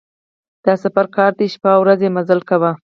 د 0.65 0.67
سفر 0.83 1.05
کار 1.15 1.31
دی 1.39 1.47
شپه 1.53 1.69
او 1.75 1.81
ورځ 1.83 1.99
یې 2.03 2.13
مزل 2.17 2.39
کاوه. 2.49 2.71